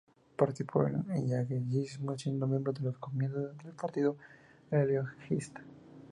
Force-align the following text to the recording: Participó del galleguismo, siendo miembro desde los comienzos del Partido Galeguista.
Participó 0.35 0.83
del 0.83 1.03
galleguismo, 1.03 2.17
siendo 2.17 2.47
miembro 2.47 2.73
desde 2.73 2.85
los 2.87 2.97
comienzos 2.97 3.55
del 3.59 3.73
Partido 3.73 4.17
Galeguista. 4.71 5.63